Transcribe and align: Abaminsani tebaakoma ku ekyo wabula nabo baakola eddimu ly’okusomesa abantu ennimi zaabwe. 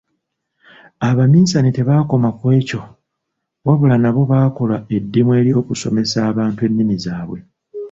Abaminsani 1.09 1.69
tebaakoma 1.77 2.29
ku 2.37 2.45
ekyo 2.59 2.81
wabula 3.65 3.95
nabo 3.99 4.21
baakola 4.31 4.77
eddimu 4.95 5.31
ly’okusomesa 5.47 6.17
abantu 6.29 6.59
ennimi 6.67 6.95
zaabwe. 7.03 7.39